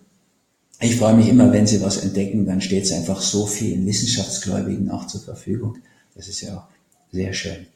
Ich 0.80 0.96
freue 0.96 1.16
mich 1.16 1.28
immer, 1.28 1.52
wenn 1.52 1.68
Sie 1.68 1.82
was 1.82 1.98
entdecken, 1.98 2.46
dann 2.46 2.62
steht 2.62 2.86
es 2.86 2.92
einfach 2.92 3.22
so 3.22 3.46
vielen 3.46 3.86
Wissenschaftsgläubigen 3.86 4.90
auch 4.90 5.06
zur 5.08 5.22
Verfügung. 5.22 5.78
Das 6.16 6.28
ist 6.28 6.42
ja 6.42 6.58
auch 6.58 6.64
sehr 7.12 7.34
schön. 7.34 7.68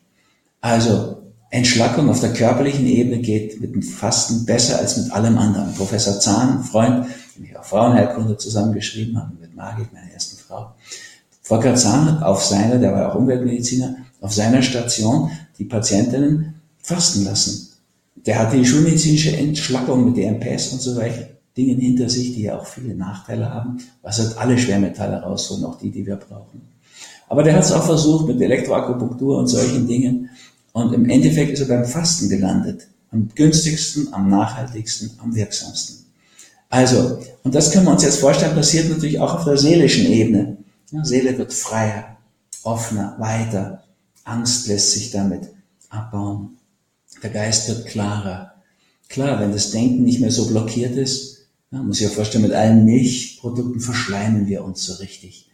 Also, 0.62 1.22
Entschlackung 1.52 2.10
auf 2.10 2.20
der 2.20 2.34
körperlichen 2.34 2.88
Ebene 2.88 3.20
geht 3.20 3.62
mit 3.62 3.74
dem 3.74 3.84
Fasten 3.84 4.46
besser 4.46 4.80
als 4.80 4.98
mit 4.98 5.12
allem 5.12 5.38
anderen. 5.38 5.74
Professor 5.76 6.20
Zahn, 6.20 6.64
Freund, 6.64 7.06
den 7.36 7.46
ich 7.46 7.58
auch 7.58 7.64
Frauenheilkunde 7.64 8.38
zusammengeschrieben 8.38 9.18
habe, 9.18 9.34
mit 9.40 9.56
Margit, 9.56 9.94
meiner 9.94 10.12
ersten 10.12 10.38
Frau, 10.38 10.74
Volker 11.46 11.76
Zahn 11.76 12.24
auf 12.24 12.44
seiner, 12.44 12.80
der 12.80 12.92
war 12.92 13.12
auch 13.12 13.16
Umweltmediziner, 13.20 13.98
auf 14.20 14.34
seiner 14.34 14.64
Station 14.64 15.30
die 15.60 15.66
Patientinnen 15.66 16.56
fasten 16.82 17.24
lassen. 17.24 17.70
Der 18.26 18.40
hatte 18.40 18.58
die 18.58 18.66
schulmedizinische 18.66 19.38
Entschlackung 19.38 20.06
mit 20.06 20.18
DMPS 20.18 20.70
und 20.70 20.82
so 20.82 20.96
weiter 20.96 21.28
Dingen 21.56 21.80
hinter 21.80 22.10
sich, 22.10 22.34
die 22.34 22.42
ja 22.42 22.58
auch 22.58 22.66
viele 22.66 22.96
Nachteile 22.96 23.54
haben. 23.54 23.78
Was 24.02 24.18
hat 24.18 24.40
alle 24.40 24.58
Schwermetalle 24.58 25.22
rausholen, 25.22 25.66
auch 25.66 25.78
die, 25.78 25.92
die 25.92 26.08
wir 26.08 26.16
brauchen. 26.16 26.62
Aber 27.30 27.44
der 27.44 27.54
hat 27.54 27.64
es 27.64 27.72
auch 27.72 27.86
versucht 27.86 28.26
mit 28.26 28.42
Elektroakupunktur 28.42 29.38
und 29.38 29.46
solchen 29.46 29.88
Dingen. 29.88 30.32
Und 30.74 30.94
im 30.94 31.08
Endeffekt 31.08 31.52
ist 31.52 31.60
er 31.60 31.68
beim 31.68 31.86
Fasten 31.86 32.28
gelandet. 32.28 32.88
Am 33.12 33.30
günstigsten, 33.36 34.12
am 34.12 34.32
nachhaltigsten, 34.32 35.12
am 35.22 35.36
wirksamsten. 35.36 36.08
Also, 36.72 37.20
und 37.44 37.54
das 37.54 37.72
können 37.72 37.86
wir 37.86 37.92
uns 37.92 38.04
jetzt 38.04 38.20
vorstellen, 38.20 38.56
passiert 38.56 38.90
natürlich 38.90 39.20
auch 39.20 39.36
auf 39.36 39.46
der 39.46 39.58
seelischen 39.58 40.08
Ebene. 40.08 40.58
Seele 40.92 41.38
wird 41.38 41.54
freier, 41.54 42.18
offener, 42.64 43.16
weiter. 43.20 43.84
Angst 44.24 44.68
lässt 44.68 44.92
sich 44.92 45.12
damit 45.12 45.50
abbauen. 45.90 46.58
Der 47.22 47.30
Geist 47.30 47.68
wird 47.68 47.88
klarer. 47.88 48.54
Klar, 49.10 49.40
wenn 49.40 49.52
das 49.52 49.72
Denken 49.72 50.04
nicht 50.04 50.20
mehr 50.20 50.32
so 50.32 50.48
blockiert 50.48 50.96
ist, 50.96 51.46
ja, 51.72 51.82
muss 51.82 52.00
ich 52.00 52.08
ja 52.08 52.10
vorstellen, 52.10 52.44
mit 52.44 52.54
allen 52.54 52.86
Milchprodukten 52.86 53.82
verschleimen 53.82 54.48
wir 54.48 54.64
uns 54.64 54.86
so 54.86 54.94
richtig. 54.96 55.50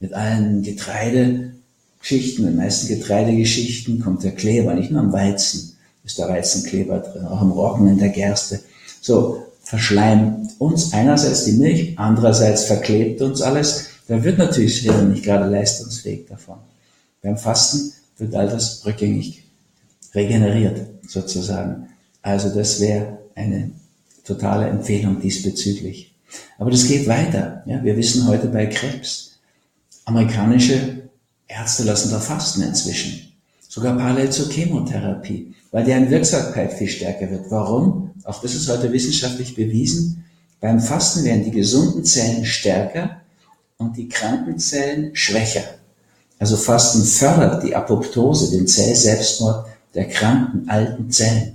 Mit 0.00 0.14
allen 0.14 0.62
Getreidegeschichten, 0.62 2.44
den 2.44 2.56
meisten 2.56 2.88
Getreidegeschichten 2.88 4.00
kommt 4.00 4.24
der 4.24 4.34
Kleber, 4.34 4.74
nicht 4.74 4.90
nur 4.90 5.00
am 5.00 5.12
Weizen 5.12 5.76
ist 6.04 6.18
der 6.18 6.28
Weizenkleber 6.28 6.98
drin, 6.98 7.26
auch 7.26 7.42
im 7.42 7.52
Roggen, 7.52 7.88
in 7.88 7.98
der 7.98 8.08
Gerste. 8.08 8.60
So, 9.00 9.46
verschleimt 9.62 10.50
uns 10.58 10.92
einerseits 10.92 11.44
die 11.44 11.52
Milch, 11.52 11.98
andererseits 11.98 12.64
verklebt 12.64 13.22
uns 13.22 13.42
alles. 13.42 13.89
Da 14.10 14.24
wird 14.24 14.38
natürlich 14.38 14.82
das 14.82 14.92
Hirn 14.92 15.12
nicht 15.12 15.22
gerade 15.22 15.48
leistungsfähig 15.48 16.26
davon. 16.26 16.58
Beim 17.22 17.38
Fasten 17.38 17.92
wird 18.18 18.34
all 18.34 18.48
das 18.48 18.84
rückgängig 18.84 19.44
regeneriert, 20.12 20.80
sozusagen. 21.06 21.90
Also 22.20 22.52
das 22.52 22.80
wäre 22.80 23.18
eine 23.36 23.70
totale 24.24 24.66
Empfehlung 24.66 25.20
diesbezüglich. 25.20 26.12
Aber 26.58 26.72
das 26.72 26.88
geht 26.88 27.06
weiter. 27.06 27.62
Ja, 27.66 27.84
wir 27.84 27.96
wissen 27.96 28.26
heute 28.26 28.48
bei 28.48 28.66
Krebs, 28.66 29.38
amerikanische 30.06 31.02
Ärzte 31.46 31.84
lassen 31.84 32.10
da 32.10 32.18
fasten 32.18 32.62
inzwischen. 32.62 33.32
Sogar 33.68 33.96
parallel 33.96 34.30
zur 34.30 34.50
Chemotherapie, 34.50 35.54
weil 35.70 35.84
deren 35.84 36.10
Wirksamkeit 36.10 36.72
viel 36.72 36.88
stärker 36.88 37.30
wird. 37.30 37.48
Warum? 37.52 38.10
Auch 38.24 38.42
das 38.42 38.56
ist 38.56 38.68
heute 38.68 38.90
wissenschaftlich 38.90 39.54
bewiesen. 39.54 40.24
Beim 40.60 40.80
Fasten 40.80 41.22
werden 41.22 41.44
die 41.44 41.52
gesunden 41.52 42.04
Zellen 42.04 42.44
stärker 42.44 43.19
und 43.80 43.96
die 43.96 44.08
kranken 44.08 44.58
Zellen 44.58 45.10
schwächer. 45.14 45.64
Also 46.38 46.56
Fasten 46.56 47.02
fördert 47.02 47.64
die 47.64 47.74
Apoptose, 47.74 48.50
den 48.56 48.66
Zellselbstmord 48.66 49.66
der 49.94 50.06
kranken 50.06 50.68
alten 50.68 51.10
Zellen. 51.10 51.54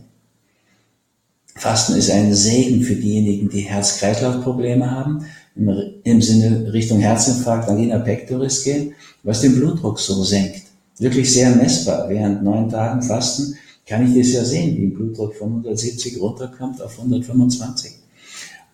Fasten 1.56 1.96
ist 1.96 2.12
ein 2.12 2.34
Segen 2.34 2.82
für 2.82 2.96
diejenigen, 2.96 3.50
die 3.50 3.62
Herz-Kreislauf-Probleme 3.62 4.92
haben, 4.92 5.26
im, 5.56 6.22
Sinne 6.22 6.74
Richtung 6.74 7.00
Herzinfarkt, 7.00 7.70
Angina 7.70 8.00
pectoris 8.00 8.64
gehen, 8.64 8.94
was 9.24 9.42
den 9.42 9.56
Blutdruck 9.56 10.00
so 10.00 10.22
senkt. 10.24 10.64
Wirklich 10.98 11.32
sehr 11.32 11.56
messbar. 11.56 12.10
Während 12.10 12.44
neun 12.44 12.70
Tagen 12.70 13.02
Fasten 13.02 13.56
kann 13.86 14.06
ich 14.06 14.18
das 14.18 14.34
ja 14.34 14.44
sehen, 14.44 14.76
wie 14.78 14.88
ein 14.88 14.94
Blutdruck 14.94 15.36
von 15.36 15.50
170 15.50 16.20
runterkommt 16.20 16.82
auf 16.82 16.98
125. 16.98 17.94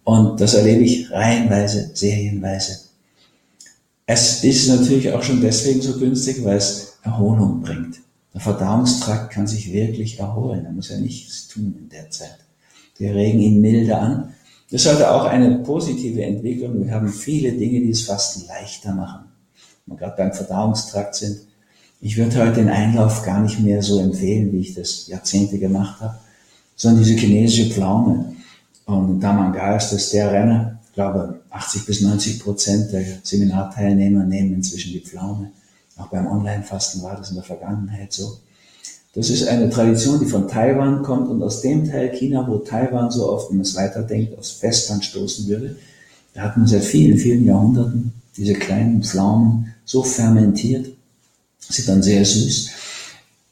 Und 0.04 0.42
das 0.42 0.56
erlebe 0.56 0.84
ich 0.84 1.12
reihenweise, 1.12 1.92
serienweise. 1.94 2.91
Es 4.06 4.44
ist 4.44 4.68
natürlich 4.68 5.12
auch 5.12 5.24
schon 5.24 5.42
deswegen 5.42 5.82
so 5.82 5.98
günstig, 5.98 6.44
weil 6.44 6.58
es 6.58 6.98
Erholung 7.04 7.62
bringt. 7.62 7.98
Der 8.34 8.42
Verdauungstrakt 8.42 9.32
kann 9.32 9.48
sich 9.48 9.72
wirklich 9.72 10.20
erholen. 10.20 10.66
Er 10.66 10.72
muss 10.72 10.90
ja 10.90 10.98
nichts 10.98 11.48
tun 11.48 11.76
in 11.78 11.90
der 11.90 12.10
Zeit. 12.10 12.38
Wir 12.98 13.14
regen 13.14 13.40
ihn 13.40 13.62
milde 13.62 13.98
an. 13.98 14.34
Das 14.70 14.82
ist 14.82 14.88
halt 14.88 15.04
auch 15.04 15.26
eine 15.26 15.60
positive 15.60 16.24
Entwicklung. 16.24 16.86
Wir 16.86 16.94
haben 16.94 17.10
viele 17.10 17.52
Dinge, 17.52 17.82
die 17.82 17.92
das 17.92 18.02
Fasten 18.02 18.48
leichter 18.48 18.94
machen. 18.94 19.26
Wenn 19.86 19.96
wir 19.96 20.00
gerade 20.00 20.16
beim 20.18 20.34
Verdauungstrakt 20.34 21.16
sind, 21.16 21.40
ich 22.00 22.18
würde 22.18 22.38
heute 22.38 22.56
den 22.56 22.70
Einlauf 22.70 23.24
gar 23.24 23.42
nicht 23.42 23.60
mehr 23.60 23.82
so 23.82 24.00
empfehlen, 24.00 24.52
wie 24.52 24.62
ich 24.62 24.74
das 24.74 25.08
Jahrzehnte 25.08 25.60
gemacht 25.60 26.00
habe, 26.00 26.18
sondern 26.76 27.04
diese 27.04 27.16
chinesische 27.16 27.72
Pflaume. 27.72 28.34
Und 28.86 29.20
Damangar 29.20 29.78
ist 29.78 29.92
das 29.92 30.10
der 30.10 30.32
Renner. 30.32 30.80
Ich 30.92 30.96
glaube, 30.96 31.40
80 31.52 31.86
bis 31.86 32.02
90 32.02 32.42
Prozent 32.42 32.92
der 32.92 33.06
Seminarteilnehmer 33.24 34.26
nehmen 34.26 34.56
inzwischen 34.56 34.92
die 34.92 35.00
Pflaume. 35.00 35.52
Auch 35.96 36.08
beim 36.08 36.28
Online-Fasten 36.28 37.02
war 37.02 37.16
das 37.16 37.30
in 37.30 37.36
der 37.36 37.46
Vergangenheit 37.46 38.12
so. 38.12 38.40
Das 39.14 39.30
ist 39.30 39.48
eine 39.48 39.70
Tradition, 39.70 40.20
die 40.20 40.26
von 40.26 40.50
Taiwan 40.50 41.02
kommt 41.02 41.30
und 41.30 41.42
aus 41.44 41.62
dem 41.62 41.90
Teil 41.90 42.12
China, 42.12 42.46
wo 42.46 42.58
Taiwan 42.58 43.10
so 43.10 43.30
oft, 43.32 43.50
wenn 43.50 43.58
man 43.58 43.66
es 43.66 43.76
weiterdenkt, 43.76 44.38
aufs 44.38 44.52
Festland 44.52 45.06
stoßen 45.06 45.48
würde, 45.48 45.78
da 46.34 46.42
hat 46.42 46.58
man 46.58 46.68
seit 46.68 46.84
vielen, 46.84 47.18
vielen 47.18 47.46
Jahrhunderten 47.46 48.12
diese 48.36 48.54
kleinen 48.54 49.02
Pflaumen 49.02 49.74
so 49.86 50.04
fermentiert, 50.04 50.90
sind 51.60 51.88
dann 51.88 52.04
sehr 52.04 52.26
süß, 52.26 52.70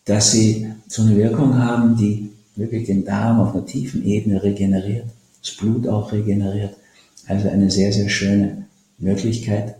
dass 0.03 0.31
sie 0.31 0.67
so 0.89 1.03
eine 1.03 1.15
Wirkung 1.15 1.57
haben, 1.57 1.95
die 1.95 2.31
wirklich 2.57 2.87
den 2.87 3.05
Darm 3.05 3.39
auf 3.39 3.55
einer 3.55 3.65
tiefen 3.65 4.05
Ebene 4.05 4.43
regeneriert, 4.43 5.05
das 5.41 5.55
Blut 5.55 5.87
auch 5.87 6.11
regeneriert. 6.11 6.75
Also 7.29 7.47
eine 7.47 7.69
sehr, 7.69 7.93
sehr 7.93 8.09
schöne 8.09 8.65
Möglichkeit. 8.97 9.75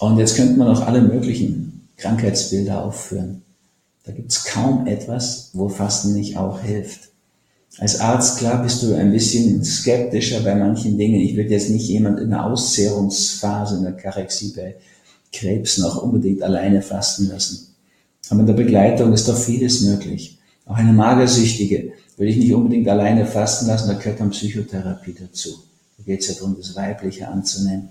Und 0.00 0.18
jetzt 0.18 0.36
könnte 0.36 0.58
man 0.58 0.68
auch 0.68 0.80
alle 0.80 1.00
möglichen 1.00 1.88
Krankheitsbilder 1.96 2.84
aufführen. 2.84 3.42
Da 4.04 4.10
gibt 4.10 4.32
es 4.32 4.44
kaum 4.44 4.88
etwas, 4.88 5.50
wo 5.52 5.68
Fasten 5.68 6.12
nicht 6.12 6.36
auch 6.36 6.60
hilft. 6.60 7.08
Als 7.78 8.00
Arzt, 8.00 8.38
klar, 8.38 8.62
bist 8.64 8.82
du 8.82 8.94
ein 8.94 9.12
bisschen 9.12 9.64
skeptischer 9.64 10.40
bei 10.40 10.56
manchen 10.56 10.98
Dingen. 10.98 11.20
Ich 11.20 11.36
würde 11.36 11.50
jetzt 11.50 11.70
nicht 11.70 11.86
jemand 11.86 12.18
in 12.18 12.30
der 12.30 12.44
Auszehrungsphase, 12.44 13.76
in 13.76 13.84
der 13.84 13.92
Karexie 13.92 14.52
bei 14.56 14.74
Krebs 15.32 15.78
noch 15.78 16.02
unbedingt 16.02 16.42
alleine 16.42 16.82
fasten 16.82 17.28
lassen. 17.28 17.68
Aber 18.28 18.40
in 18.40 18.46
der 18.46 18.54
Begleitung 18.54 19.12
ist 19.12 19.28
doch 19.28 19.38
vieles 19.38 19.82
möglich. 19.82 20.38
Auch 20.64 20.74
eine 20.74 20.92
Magersüchtige 20.92 21.92
würde 22.16 22.30
ich 22.32 22.38
nicht 22.38 22.54
unbedingt 22.54 22.88
alleine 22.88 23.24
fasten 23.24 23.68
lassen, 23.68 23.86
da 23.86 23.94
gehört 23.94 24.18
dann 24.18 24.30
Psychotherapie 24.30 25.14
dazu. 25.14 25.50
Da 25.98 26.04
geht 26.04 26.20
es 26.20 26.28
ja 26.28 26.34
darum, 26.34 26.56
das 26.56 26.74
Weibliche 26.76 27.28
anzunehmen. 27.28 27.88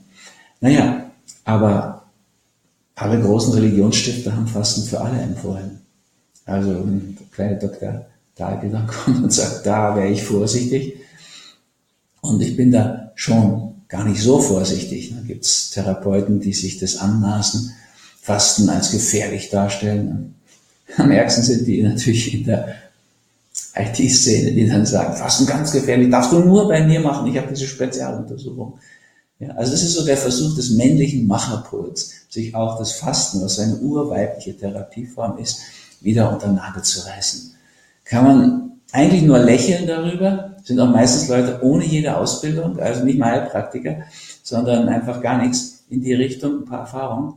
Naja, 0.62 1.12
aber 1.43 2.05
alle 2.95 3.21
großen 3.21 3.53
Religionsstifter 3.53 4.35
haben 4.35 4.47
Fasten 4.47 4.83
für 4.83 5.01
alle 5.01 5.19
empfohlen. 5.21 5.81
Also 6.45 6.74
der 6.74 7.27
kleine 7.31 7.57
Dr. 7.57 8.05
Dahlke 8.35 8.69
dann 8.69 8.88
kommt 8.88 9.24
und 9.24 9.33
sagt, 9.33 9.65
da 9.65 9.95
wäre 9.95 10.09
ich 10.09 10.24
vorsichtig. 10.24 11.00
Und 12.21 12.41
ich 12.41 12.55
bin 12.55 12.71
da 12.71 13.12
schon 13.15 13.75
gar 13.88 14.05
nicht 14.05 14.21
so 14.21 14.39
vorsichtig. 14.39 15.13
Da 15.15 15.21
gibt 15.21 15.45
es 15.45 15.71
Therapeuten, 15.71 16.39
die 16.39 16.53
sich 16.53 16.79
das 16.79 16.97
anmaßen, 16.97 17.71
Fasten 18.21 18.69
als 18.69 18.91
gefährlich 18.91 19.50
darstellen. 19.50 20.35
Am 20.97 21.12
ärgsten 21.12 21.43
sind 21.43 21.67
die 21.67 21.83
natürlich 21.83 22.33
in 22.33 22.45
der 22.45 22.75
IT-Szene, 23.75 24.51
die 24.53 24.67
dann 24.67 24.86
sagen, 24.86 25.15
Fasten 25.15 25.46
ganz 25.46 25.72
gefährlich, 25.72 26.10
darfst 26.10 26.32
du 26.32 26.39
nur 26.39 26.67
bei 26.67 26.86
mir 26.86 27.00
machen, 27.00 27.27
ich 27.27 27.38
habe 27.38 27.50
diese 27.50 27.67
Spezialuntersuchung. 27.67 28.79
Ja, 29.39 29.50
also 29.50 29.74
das 29.74 29.84
ist 29.84 29.94
so 29.94 30.05
der 30.05 30.15
Versuch 30.15 30.55
des 30.55 30.72
männlichen 30.72 31.27
Macherpuls, 31.27 32.12
sich 32.29 32.55
auch 32.55 32.77
das 32.77 32.94
Fasten, 32.94 33.41
was 33.41 33.60
eine 33.60 33.75
urweibliche 33.75 34.55
Therapieform 34.55 35.38
ist, 35.39 35.60
wieder 36.00 36.32
unter 36.32 36.48
Nagel 36.48 36.84
zu 36.84 37.05
reißen. 37.05 37.53
Kann 38.05 38.24
man 38.24 38.72
eigentlich 38.94 39.24
nur 39.24 39.39
lächeln 39.39 39.88
darüber, 39.88 40.55
sind 40.63 40.79
auch 40.79 40.89
meistens 40.89 41.27
Leute 41.27 41.60
ohne 41.63 41.86
jede 41.86 42.15
Ausbildung, 42.15 42.79
also 42.79 43.03
nicht 43.03 43.20
mal 43.20 43.32
Heilpraktiker, 43.32 44.03
sondern 44.41 44.88
einfach 44.88 45.22
gar 45.22 45.41
nichts 45.41 45.84
in 45.89 46.01
die 46.01 46.13
Richtung, 46.13 46.60
ein 46.60 46.65
paar 46.65 46.82
Erfahrungen. 46.82 47.34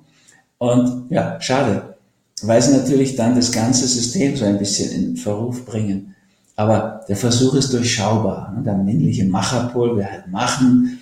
Und 0.58 1.10
ja, 1.10 1.40
schade, 1.40 1.96
weil 2.42 2.62
sie 2.62 2.76
natürlich 2.76 3.16
dann 3.16 3.34
das 3.34 3.50
ganze 3.50 3.88
System 3.88 4.36
so 4.36 4.44
ein 4.44 4.58
bisschen 4.58 4.92
in 4.92 5.16
Verruf 5.16 5.64
bringen. 5.64 6.14
Aber 6.58 7.04
der 7.08 7.14
Versuch 7.14 7.54
ist 7.54 7.72
durchschaubar. 7.72 8.52
Der 8.66 8.74
männliche 8.74 9.24
Macherpol 9.24 9.96
will 9.96 10.04
halt 10.04 10.26
machen, 10.26 10.98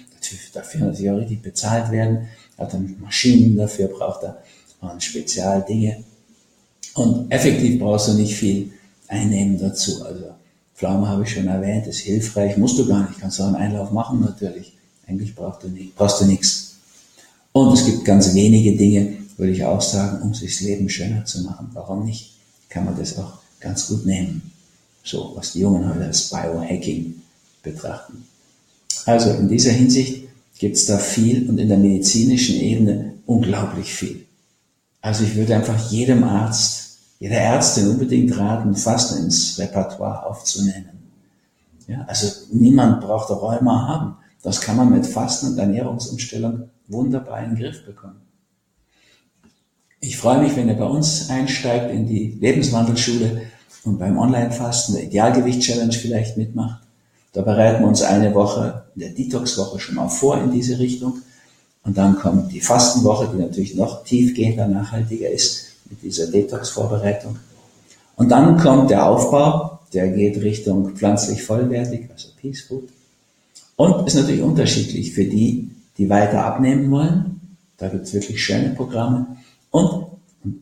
dafür 0.52 0.80
natürlich 0.80 1.10
auch 1.10 1.16
richtig 1.16 1.40
bezahlt 1.40 1.90
werden, 1.90 2.28
hat 2.58 2.74
dann 2.74 2.94
Maschinen 3.00 3.56
dafür, 3.56 3.88
braucht 3.88 4.22
er 4.24 4.42
und 4.82 5.02
Spezialdinge. 5.02 6.04
Und 6.92 7.32
effektiv 7.32 7.80
brauchst 7.80 8.08
du 8.08 8.12
nicht 8.12 8.34
viel 8.34 8.70
einnehmen 9.08 9.58
dazu. 9.58 10.04
Also 10.04 10.26
Pflaume 10.74 11.08
habe 11.08 11.22
ich 11.22 11.32
schon 11.32 11.48
erwähnt, 11.48 11.86
ist 11.86 12.00
hilfreich, 12.00 12.58
musst 12.58 12.78
du 12.78 12.86
gar 12.86 13.08
nicht, 13.08 13.18
kannst 13.18 13.40
auch 13.40 13.46
einen 13.46 13.56
Einlauf 13.56 13.92
machen 13.92 14.20
natürlich. 14.20 14.76
Eigentlich 15.06 15.34
brauchst 15.34 15.62
du, 15.62 15.68
nicht, 15.68 15.96
brauchst 15.96 16.20
du 16.20 16.26
nichts. 16.26 16.76
Und 17.52 17.72
es 17.72 17.86
gibt 17.86 18.04
ganz 18.04 18.34
wenige 18.34 18.76
Dinge, 18.76 19.14
würde 19.38 19.52
ich 19.52 19.64
auch 19.64 19.80
sagen, 19.80 20.20
um 20.20 20.34
sich 20.34 20.54
das 20.54 20.60
Leben 20.66 20.90
schöner 20.90 21.24
zu 21.24 21.44
machen. 21.44 21.70
Warum 21.72 22.04
nicht? 22.04 22.34
Kann 22.68 22.84
man 22.84 22.98
das 22.98 23.16
auch 23.16 23.38
ganz 23.58 23.88
gut 23.88 24.04
nehmen. 24.04 24.52
So, 25.06 25.32
was 25.36 25.52
die 25.52 25.60
Jungen 25.60 25.88
heute 25.88 26.04
als 26.04 26.30
Biohacking 26.30 27.22
betrachten. 27.62 28.26
Also 29.06 29.30
in 29.30 29.48
dieser 29.48 29.70
Hinsicht 29.70 30.28
gibt 30.58 30.76
es 30.76 30.86
da 30.86 30.98
viel 30.98 31.48
und 31.48 31.58
in 31.58 31.68
der 31.68 31.78
medizinischen 31.78 32.56
Ebene 32.56 33.14
unglaublich 33.24 33.94
viel. 33.94 34.26
Also 35.00 35.24
ich 35.24 35.36
würde 35.36 35.54
einfach 35.54 35.90
jedem 35.90 36.24
Arzt 36.24 36.86
jeder 37.18 37.36
Ärztin 37.36 37.88
unbedingt 37.88 38.36
raten, 38.36 38.74
Fasten 38.74 39.24
ins 39.24 39.58
Repertoire 39.58 40.26
aufzunehmen. 40.26 40.90
Ja, 41.86 42.04
also 42.06 42.26
niemand 42.52 43.00
braucht 43.00 43.30
Rheuma 43.30 43.88
haben. 43.88 44.16
Das 44.42 44.60
kann 44.60 44.76
man 44.76 44.90
mit 44.90 45.06
Fasten 45.06 45.52
und 45.52 45.58
Ernährungsumstellung 45.58 46.68
wunderbar 46.88 47.42
in 47.42 47.50
den 47.54 47.58
Griff 47.58 47.84
bekommen. 47.86 48.20
Ich 50.00 50.18
freue 50.18 50.42
mich, 50.42 50.54
wenn 50.56 50.68
ihr 50.68 50.74
bei 50.74 50.84
uns 50.84 51.30
einsteigt 51.30 51.90
in 51.90 52.06
die 52.06 52.36
Lebenswandelschule 52.40 53.42
und 53.86 53.98
beim 53.98 54.18
Online-Fasten 54.18 54.94
der 54.94 55.04
Idealgewicht-Challenge 55.04 55.92
vielleicht 55.92 56.36
mitmacht. 56.36 56.82
Da 57.32 57.42
bereiten 57.42 57.82
wir 57.82 57.88
uns 57.88 58.02
eine 58.02 58.34
Woche 58.34 58.84
in 58.94 59.00
der 59.02 59.10
Detox-Woche 59.10 59.78
schon 59.78 59.94
mal 59.94 60.08
vor 60.08 60.38
in 60.42 60.50
diese 60.50 60.78
Richtung. 60.78 61.18
Und 61.84 61.96
dann 61.96 62.16
kommt 62.16 62.52
die 62.52 62.60
Fastenwoche, 62.60 63.28
die 63.32 63.40
natürlich 63.40 63.76
noch 63.76 64.02
tiefgehender, 64.04 64.66
nachhaltiger 64.66 65.30
ist 65.30 65.66
mit 65.88 66.02
dieser 66.02 66.26
Detox-Vorbereitung. 66.26 67.36
Und 68.16 68.30
dann 68.30 68.56
kommt 68.58 68.90
der 68.90 69.06
Aufbau, 69.06 69.78
der 69.92 70.08
geht 70.08 70.42
Richtung 70.42 70.96
pflanzlich 70.96 71.42
vollwertig, 71.42 72.08
also 72.10 72.28
Peace 72.40 72.62
Food. 72.62 72.88
Und 73.76 74.06
ist 74.06 74.14
natürlich 74.14 74.42
unterschiedlich 74.42 75.12
für 75.12 75.24
die, 75.24 75.70
die 75.96 76.08
weiter 76.08 76.44
abnehmen 76.44 76.90
wollen. 76.90 77.40
Da 77.76 77.88
gibt 77.88 78.04
es 78.04 78.14
wirklich 78.14 78.42
schöne 78.42 78.70
Programme 78.70 79.36
und 79.70 80.06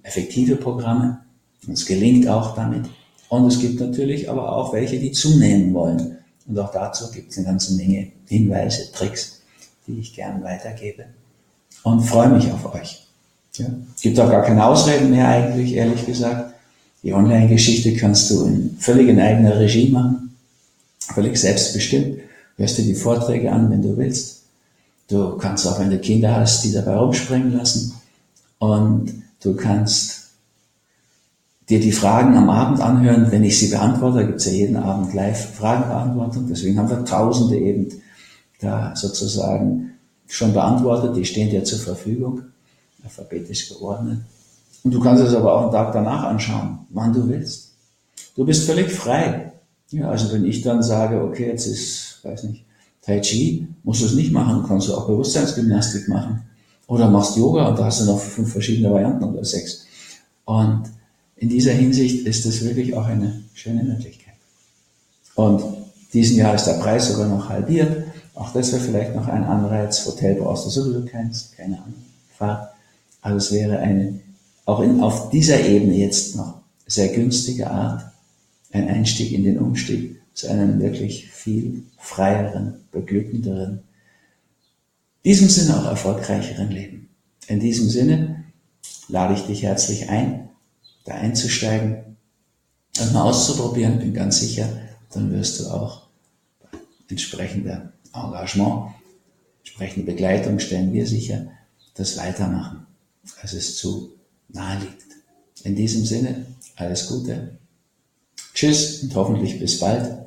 effektive 0.02 0.56
Programme. 0.56 1.20
Und 1.66 1.74
es 1.74 1.86
gelingt 1.86 2.28
auch 2.28 2.54
damit. 2.54 2.84
Und 3.28 3.46
es 3.46 3.58
gibt 3.58 3.80
natürlich 3.80 4.30
aber 4.30 4.56
auch 4.56 4.72
welche, 4.72 4.98
die 4.98 5.12
zunehmen 5.12 5.74
wollen. 5.74 6.18
Und 6.46 6.58
auch 6.58 6.70
dazu 6.70 7.10
gibt 7.10 7.30
es 7.30 7.38
eine 7.38 7.46
ganze 7.46 7.74
Menge 7.74 8.08
Hinweise, 8.28 8.92
Tricks, 8.92 9.40
die 9.86 9.98
ich 9.98 10.14
gern 10.14 10.42
weitergebe. 10.42 11.06
Und 11.82 12.02
freue 12.02 12.28
mich 12.28 12.50
auf 12.50 12.74
euch. 12.74 13.06
Ja. 13.56 13.66
Gibt 14.02 14.18
auch 14.18 14.30
gar 14.30 14.42
keine 14.42 14.64
Ausreden 14.64 15.10
mehr 15.10 15.28
eigentlich, 15.28 15.74
ehrlich 15.74 16.04
gesagt. 16.06 16.54
Die 17.02 17.12
Online-Geschichte 17.12 17.94
kannst 17.96 18.30
du 18.30 18.44
in 18.46 18.76
völlig 18.78 19.08
in 19.08 19.20
eigener 19.20 19.58
Regie 19.58 19.90
machen, 19.90 20.36
völlig 20.98 21.36
selbstbestimmt. 21.36 22.18
Hörst 22.56 22.78
dir 22.78 22.84
die 22.84 22.94
Vorträge 22.94 23.52
an, 23.52 23.70
wenn 23.70 23.82
du 23.82 23.96
willst. 23.96 24.42
Du 25.08 25.36
kannst 25.36 25.66
auch, 25.66 25.78
wenn 25.78 25.90
du 25.90 25.98
Kinder 25.98 26.34
hast, 26.34 26.64
die 26.64 26.72
dabei 26.72 26.96
rumspringen 26.96 27.56
lassen. 27.56 27.94
Und 28.58 29.12
du 29.42 29.54
kannst 29.54 30.23
dir 31.68 31.80
die 31.80 31.92
Fragen 31.92 32.36
am 32.36 32.50
Abend 32.50 32.80
anhören, 32.80 33.30
wenn 33.30 33.44
ich 33.44 33.58
sie 33.58 33.68
beantworte. 33.68 34.18
Da 34.18 34.22
gibt 34.24 34.40
es 34.40 34.46
ja 34.46 34.52
jeden 34.52 34.76
Abend 34.76 35.14
live 35.14 35.54
Fragenbeantwortung. 35.54 36.46
Deswegen 36.48 36.78
haben 36.78 36.90
wir 36.90 37.04
Tausende 37.04 37.56
eben 37.56 37.88
da 38.60 38.94
sozusagen 38.94 39.92
schon 40.26 40.52
beantwortet. 40.52 41.16
Die 41.16 41.24
stehen 41.24 41.50
dir 41.50 41.64
zur 41.64 41.78
Verfügung, 41.78 42.42
alphabetisch 43.02 43.68
geordnet. 43.68 44.18
Und 44.82 44.92
du 44.92 45.00
kannst 45.00 45.22
es 45.22 45.34
aber 45.34 45.54
auch 45.54 45.62
einen 45.62 45.72
Tag 45.72 45.92
danach 45.92 46.24
anschauen, 46.24 46.80
wann 46.90 47.12
du 47.12 47.26
willst. 47.28 47.72
Du 48.36 48.44
bist 48.44 48.66
völlig 48.66 48.90
frei. 48.90 49.52
Ja, 49.90 50.10
also 50.10 50.32
wenn 50.32 50.44
ich 50.44 50.62
dann 50.62 50.82
sage, 50.82 51.22
okay, 51.22 51.48
jetzt 51.48 51.66
ist, 51.66 52.18
weiß 52.22 52.44
nicht, 52.44 52.64
Tai 53.00 53.20
Chi, 53.20 53.68
musst 53.82 54.02
du 54.02 54.06
es 54.06 54.14
nicht 54.14 54.32
machen, 54.32 54.64
kannst 54.66 54.88
du 54.88 54.94
auch 54.94 55.06
Bewusstseinsgymnastik 55.06 56.08
machen. 56.08 56.42
Oder 56.86 57.08
machst 57.10 57.36
Yoga 57.36 57.68
und 57.68 57.78
da 57.78 57.84
hast 57.86 58.00
du 58.00 58.06
noch 58.06 58.18
fünf 58.18 58.52
verschiedene 58.52 58.90
Varianten 58.90 59.24
oder 59.24 59.44
sechs. 59.44 59.86
Und 60.44 60.84
in 61.36 61.48
dieser 61.48 61.72
Hinsicht 61.72 62.26
ist 62.26 62.46
es 62.46 62.64
wirklich 62.64 62.94
auch 62.94 63.06
eine 63.06 63.42
schöne 63.54 63.82
Möglichkeit. 63.82 64.34
Und 65.34 65.62
diesen 66.12 66.36
Jahr 66.36 66.54
ist 66.54 66.64
der 66.64 66.74
Preis 66.74 67.08
sogar 67.08 67.28
noch 67.28 67.48
halbiert. 67.48 68.04
Auch 68.34 68.52
das 68.52 68.72
wäre 68.72 68.82
vielleicht 68.82 69.14
noch 69.14 69.26
ein 69.26 69.44
Anreiz. 69.44 70.06
Hotel 70.06 70.36
brauchst 70.36 70.66
du 70.66 70.70
sowieso 70.70 71.04
keins, 71.04 71.50
keine 71.56 71.82
Anfahrt. 71.82 72.72
Also 73.20 73.36
es 73.38 73.52
wäre 73.52 73.78
eine 73.78 74.20
auch 74.64 74.80
in, 74.80 75.00
auf 75.00 75.30
dieser 75.30 75.60
Ebene 75.60 75.94
jetzt 75.94 76.36
noch 76.36 76.62
sehr 76.86 77.08
günstige 77.08 77.70
Art, 77.70 78.04
ein 78.72 78.88
Einstieg 78.88 79.32
in 79.32 79.44
den 79.44 79.58
Umstieg 79.58 80.20
zu 80.32 80.48
einem 80.48 80.80
wirklich 80.80 81.30
viel 81.30 81.84
freieren, 81.98 82.74
beglückenderen, 82.90 83.82
diesem 85.24 85.48
Sinne 85.48 85.78
auch 85.78 85.86
erfolgreicheren 85.86 86.70
Leben. 86.70 87.08
In 87.46 87.60
diesem 87.60 87.88
Sinne 87.88 88.44
lade 89.08 89.34
ich 89.34 89.42
dich 89.42 89.62
herzlich 89.62 90.08
ein, 90.08 90.48
da 91.04 91.14
einzusteigen, 91.14 92.16
das 92.94 93.12
mal 93.12 93.22
auszuprobieren, 93.22 93.98
bin 93.98 94.14
ganz 94.14 94.40
sicher, 94.40 94.68
dann 95.12 95.30
wirst 95.32 95.60
du 95.60 95.68
auch 95.68 96.02
entsprechender 97.08 97.92
Engagement, 98.12 98.94
entsprechende 99.60 100.10
Begleitung 100.10 100.58
stellen 100.58 100.92
wir 100.92 101.06
sicher, 101.06 101.46
das 101.94 102.16
weitermachen, 102.16 102.86
als 103.42 103.52
es 103.52 103.76
zu 103.76 104.12
nahe 104.48 104.80
liegt. 104.80 105.02
In 105.64 105.76
diesem 105.76 106.04
Sinne, 106.04 106.46
alles 106.76 107.08
Gute. 107.08 107.56
Tschüss 108.52 109.02
und 109.02 109.14
hoffentlich 109.14 109.58
bis 109.58 109.78
bald 109.78 110.24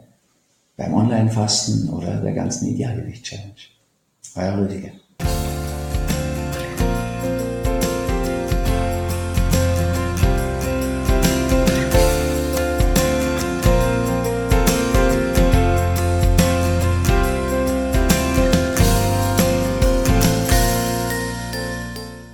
beim 0.76 0.94
Online-Fasten 0.94 1.90
oder 1.90 2.22
der 2.22 2.34
ganzen 2.34 2.68
Idealgewicht-Challenge. 2.68 3.56
Euer 4.36 4.58
Rüdiger. 4.60 4.92